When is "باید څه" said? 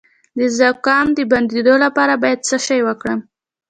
2.23-2.57